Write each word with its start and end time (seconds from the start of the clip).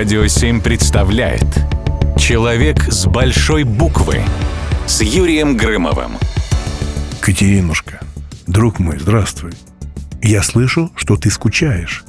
Радио 0.00 0.26
7 0.26 0.62
представляет 0.62 1.44
Человек 2.18 2.90
с 2.90 3.04
большой 3.04 3.64
буквы 3.64 4.22
с 4.86 5.02
Юрием 5.02 5.58
Грымовым. 5.58 6.12
Катеринушка, 7.20 8.00
друг 8.46 8.78
мой, 8.78 8.98
здравствуй. 8.98 9.52
Я 10.22 10.42
слышал, 10.42 10.90
что 10.96 11.16
ты 11.16 11.30
скучаешь. 11.30 12.04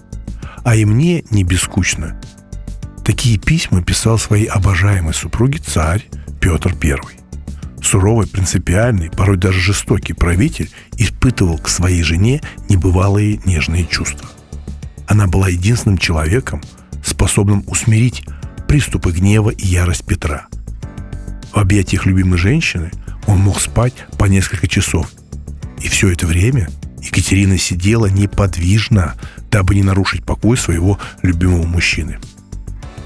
А 0.63 0.77
и 0.77 0.85
мне 0.85 1.25
не 1.31 1.43
бескучно. 1.43 2.17
Такие 3.03 3.37
письма 3.37 3.83
писал 3.83 4.17
своей 4.17 4.45
обожаемой 4.45 5.13
супруге 5.13 5.59
царь 5.59 6.07
Петр 6.39 6.73
I. 6.81 6.95
Суровый, 7.83 8.25
принципиальный, 8.25 9.09
порой 9.09 9.35
даже 9.35 9.59
жестокий 9.59 10.13
правитель 10.13 10.69
испытывал 10.95 11.57
к 11.57 11.67
своей 11.67 12.03
жене 12.03 12.41
небывалые 12.69 13.41
нежные 13.43 13.85
чувства. 13.85 14.29
Она 15.07 15.27
была 15.27 15.49
единственным 15.49 15.97
человеком, 15.97 16.61
способным 17.21 17.63
усмирить 17.67 18.23
приступы 18.67 19.11
гнева 19.11 19.51
и 19.51 19.67
ярость 19.67 20.07
Петра. 20.07 20.47
В 21.53 21.57
объятиях 21.57 22.07
любимой 22.07 22.39
женщины 22.39 22.89
он 23.27 23.37
мог 23.37 23.59
спать 23.61 23.93
по 24.17 24.25
несколько 24.25 24.67
часов. 24.67 25.07
И 25.83 25.87
все 25.87 26.09
это 26.09 26.25
время 26.25 26.67
Екатерина 26.99 27.59
сидела 27.59 28.07
неподвижно, 28.07 29.13
дабы 29.51 29.75
не 29.75 29.83
нарушить 29.83 30.25
покой 30.25 30.57
своего 30.57 30.97
любимого 31.21 31.67
мужчины. 31.67 32.17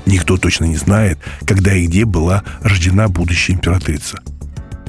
Никто 0.06 0.38
точно 0.38 0.64
не 0.64 0.78
знает, 0.78 1.20
когда 1.46 1.76
и 1.76 1.86
где 1.86 2.06
была 2.06 2.46
рождена 2.62 3.10
будущая 3.10 3.58
императрица. 3.58 4.22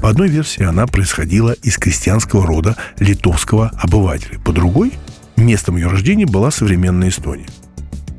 По 0.00 0.08
одной 0.08 0.28
версии 0.28 0.62
она 0.62 0.86
происходила 0.86 1.50
из 1.50 1.78
крестьянского 1.78 2.47
рода 2.47 2.77
литовского 3.00 3.70
обывателя. 3.70 4.38
По 4.38 4.52
другой– 4.52 4.92
местом 5.36 5.74
ее 5.74 5.88
рождения 5.88 6.27
была 6.27 6.52
современная 6.52 7.08
Эстония. 7.08 7.47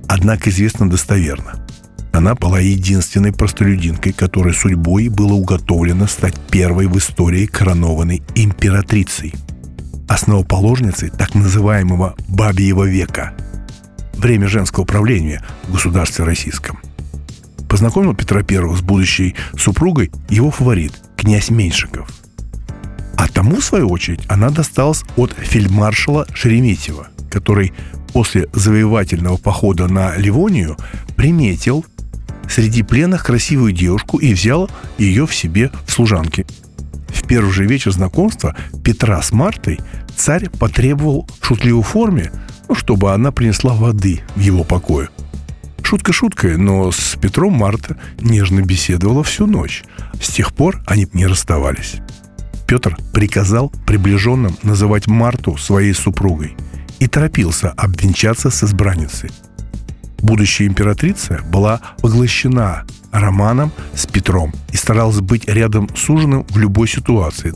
Однако 0.07 0.49
известно 0.49 0.89
достоверно. 0.89 1.66
Она 2.13 2.34
была 2.34 2.59
единственной 2.59 3.31
простолюдинкой, 3.31 4.14
которой 4.14 4.53
судьбой 4.53 5.09
было 5.09 5.33
уготовлено 5.33 6.08
стать 6.08 6.36
первой 6.49 6.88
в 6.88 6.97
истории 6.97 7.45
коронованной 7.45 8.23
императрицей. 8.33 9.33
Основоположницей 10.08 11.09
так 11.09 11.36
называемого 11.36 12.16
«бабьего 12.27 12.86
века»– 12.86 13.33
время 14.17 14.47
женского 14.47 14.86
правления 14.86 15.44
в 15.67 15.73
государстве 15.73 16.25
российском. 16.25 16.80
Познакомил 17.69 18.16
Петра 18.16 18.42
I 18.42 18.75
с 18.75 18.81
будущей 18.81 19.36
супругой 19.58 20.11
его 20.30 20.49
фаворит, 20.49 20.94
князь 21.17 21.49
Меньшиков. 21.49 22.09
А 23.17 23.27
тому, 23.27 23.58
в 23.58 23.66
свою 23.66 23.89
очередь, 23.89 24.21
она 24.27 24.49
досталась 24.49 25.03
от 25.17 25.33
фельдмаршала 25.33 26.25
Шереметьева, 26.33 27.09
который 27.30 27.73
после 28.14 28.47
завоевательного 28.53 29.38
похода 29.38 29.88
на 29.88 30.16
Ливонию 30.17 30.78
приметил 31.16 31.86
среди 32.50 32.83
пленных 32.83 33.25
красивую 33.25 33.73
девушку 33.73 34.17
и 34.17 34.33
взял 34.33 34.70
ее 34.97 35.28
в 35.28 35.36
себе 35.36 35.72
в 35.86 35.92
служанки. 35.92 36.45
В 37.09 37.28
первый 37.28 37.52
же 37.52 37.66
вечер 37.66 37.92
знакомства 37.92 38.55
Петра 38.83 39.22
с 39.22 39.31
Мартой 39.31 39.80
царь 40.16 40.50
потребовал 40.50 41.28
в 41.39 41.45
шутливой 41.45 41.83
форме, 41.83 42.31
ну, 42.70 42.75
чтобы 42.75 43.14
она 43.14 43.31
принесла 43.31 43.73
воды 43.73 44.22
в 44.36 44.39
его 44.39 44.64
покое. 44.64 45.09
Шутка 45.83 46.11
шуткой, 46.11 46.58
но 46.58 46.92
с 46.92 47.17
Петром 47.22 47.53
Марта 47.53 47.98
нежно 48.20 48.61
беседовала 48.61 49.23
всю 49.23 49.45
ночь. 49.45 49.83
С 50.22 50.30
тех 50.30 50.53
пор 50.53 50.81
они 50.86 51.08
не 51.14 51.28
расставались. 51.28 51.98
Петр 52.67 52.98
приказал 53.14 53.72
приближенным 53.86 54.58
называть 54.64 55.08
Марту 55.08 55.55
своей 55.55 55.94
супругой 55.94 56.58
и 57.00 57.08
торопился 57.08 57.72
обвенчаться 57.72 58.50
с 58.50 58.64
избранницей. 58.64 59.30
Будущая 60.20 60.67
императрица 60.67 61.42
была 61.50 61.80
поглощена 62.02 62.86
романом 63.12 63.72
с 63.94 64.06
Петром 64.06 64.54
и 64.72 64.78
старалась 64.78 65.20
быть 65.20 65.48
рядом 65.48 65.89
с 65.95 66.09
ужином 66.09 66.45
в 66.50 66.58
любой 66.58 66.88
ситуации. 66.88 67.54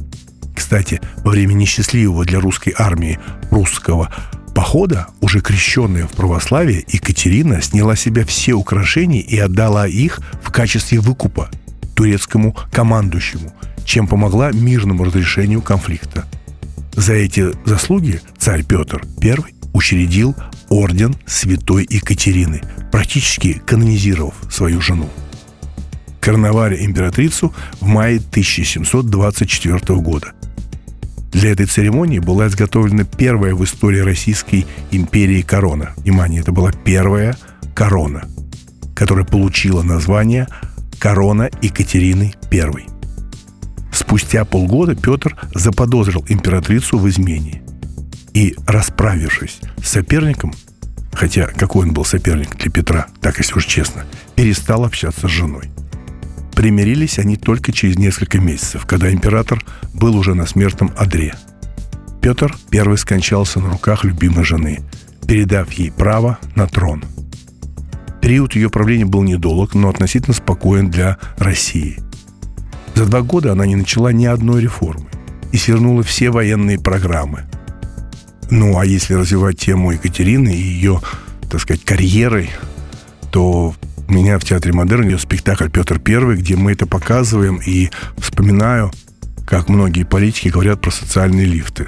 Кстати, 0.56 1.02
во 1.24 1.32
время 1.32 1.54
несчастливого 1.54 2.24
для 2.26 2.40
русской 2.40 2.74
армии 2.78 3.20
русского 3.50 4.14
похода, 4.54 5.08
уже 5.22 5.42
крещенная 5.42 6.08
в 6.08 6.12
православие, 6.12 6.86
Екатерина 6.88 7.62
сняла 7.62 7.96
себя 7.96 8.26
все 8.26 8.54
украшения 8.54 9.22
и 9.22 9.38
отдала 9.38 9.88
их 9.88 10.20
в 10.42 10.52
качестве 10.52 11.00
выкупа 11.00 11.50
турецкому 11.96 12.56
командующему, 12.72 13.54
чем 13.86 14.08
помогла 14.08 14.52
мирному 14.52 15.04
разрешению 15.04 15.62
конфликта. 15.62 16.26
За 16.96 17.14
эти 17.14 17.52
заслуги 17.66 18.22
царь 18.38 18.64
Петр 18.64 19.04
I 19.24 19.36
учредил 19.74 20.36
орден 20.70 21.16
Святой 21.26 21.88
Екатерины, 21.90 22.62
практически 22.92 23.54
канонизировав 23.54 24.36
свою 24.50 24.82
жену. 24.82 25.10
Короновали 26.20 26.86
императрицу 26.86 27.54
в 27.80 27.88
мае 27.88 28.18
1724 28.18 30.00
года– 30.00 30.34
для 31.32 31.52
этой 31.52 31.66
церемонии 31.66 32.20
была 32.20 32.48
изготовлена 32.48 33.06
первая 33.06 33.56
в 33.56 33.64
истории 33.64 34.00
Российской 34.00 34.66
империи 34.92 35.42
корона. 35.42 35.94
Внимание, 35.98 36.42
это 36.42 36.52
была 36.52 36.72
первая 36.72 37.38
корона, 37.74 38.26
которая 38.94 39.26
получила 39.26 39.82
название 39.82 40.48
«Корона 41.00 41.50
Екатерины 41.62 42.34
I». 42.52 43.01
Спустя 44.12 44.44
полгода 44.44 44.94
Петр 44.94 45.38
заподозрил 45.56 46.26
императрицу 46.28 47.00
в 47.00 47.08
измене. 47.08 47.62
И, 48.34 48.58
расправившись 48.68 49.62
с 49.82 49.88
соперником, 49.88 50.52
хотя 51.14 51.48
какой 51.48 51.88
он 51.88 51.94
был 51.94 52.04
соперник 52.04 52.58
для 52.58 52.70
Петра, 52.70 53.08
так 53.22 53.38
если 53.38 53.54
уж 53.54 53.66
честно, 53.66 54.06
перестал 54.36 54.84
общаться 54.84 55.30
с 55.30 55.32
женой. 55.32 55.72
Примирились 56.54 57.20
они 57.20 57.38
только 57.38 57.72
через 57.72 57.98
несколько 57.98 58.38
месяцев, 58.38 58.86
когда 58.86 59.10
император 59.10 59.64
был 59.94 60.18
уже 60.18 60.34
на 60.34 60.46
смертном 60.46 60.92
одре. 60.98 61.34
Петр 62.22 62.54
первый 62.70 62.98
скончался 62.98 63.62
на 63.62 63.70
руках 63.70 64.04
любимой 64.04 64.44
жены, 64.44 64.82
передав 65.26 65.72
ей 65.72 65.90
право 65.90 66.38
на 66.56 66.68
трон. 66.68 67.02
Период 68.22 68.56
ее 68.56 68.70
правления 68.70 69.06
был 69.06 69.24
недолг, 69.24 69.74
но 69.74 69.88
относительно 69.88 70.34
спокоен 70.34 70.90
для 70.90 71.18
России. 71.38 71.98
За 72.96 73.06
два 73.06 73.22
года 73.22 73.52
она 73.52 73.66
не 73.66 73.76
начала 73.76 74.12
ни 74.12 74.26
одной 74.26 74.62
реформы 74.62 75.08
и 75.52 75.58
свернула 75.58 76.04
все 76.04 76.30
военные 76.30 76.80
программы. 76.80 77.44
Ну, 78.50 78.78
а 78.78 78.86
если 78.86 79.14
развивать 79.14 79.58
тему 79.58 79.92
Екатерины 79.92 80.50
и 80.50 80.62
ее, 80.62 81.02
так 81.50 81.62
сказать, 81.62 81.84
карьерой, 81.84 82.50
то 83.32 83.74
у 84.08 84.12
меня 84.14 84.38
в 84.38 84.44
Театре 84.44 84.74
Модерн 84.74 85.08
идет 85.08 85.22
спектакль 85.22 85.70
«Петр 85.70 86.00
Первый», 86.00 86.36
где 86.36 86.56
мы 86.56 86.74
это 86.74 86.86
показываем 86.86 87.62
и 87.66 87.90
вспоминаю, 88.18 88.92
как 89.48 89.70
многие 89.70 90.04
политики 90.04 90.50
говорят 90.50 90.82
про 90.82 90.92
социальные 90.92 91.46
лифты. 91.46 91.88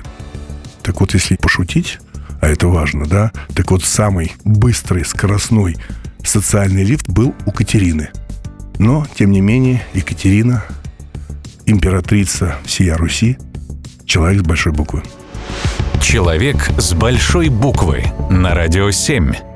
Так 0.83 1.01
вот, 1.01 1.13
если 1.13 1.35
пошутить, 1.35 1.99
а 2.41 2.47
это 2.47 2.67
важно, 2.67 3.05
да, 3.05 3.31
так 3.55 3.71
вот 3.71 3.83
самый 3.83 4.33
быстрый, 4.43 5.05
скоростной 5.05 5.77
социальный 6.25 6.83
лифт 6.83 7.09
был 7.09 7.35
у 7.45 7.51
Катерины. 7.51 8.09
Но, 8.79 9.05
тем 9.15 9.31
не 9.31 9.41
менее, 9.41 9.85
Екатерина, 9.93 10.63
императрица 11.65 12.57
всея 12.65 12.95
Руси, 12.95 13.37
человек 14.05 14.41
с 14.41 14.45
большой 14.45 14.73
буквы. 14.73 15.03
Человек 16.01 16.69
с 16.77 16.93
большой 16.93 17.49
буквы 17.49 18.03
на 18.29 18.53
радио 18.53 18.91
7. 18.91 19.52